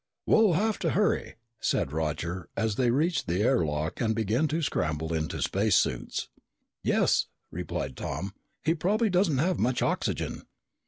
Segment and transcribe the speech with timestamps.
[0.25, 4.63] "We'll have to hurry," said Roger as they reached the air lock and began to
[4.63, 6.27] scramble into space suits.
[6.81, 8.33] "Yes," replied Tom.
[8.63, 10.47] "He probably doesn't have much oxygen."